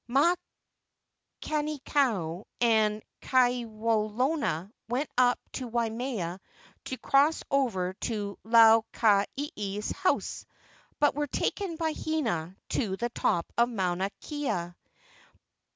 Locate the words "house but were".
9.91-11.27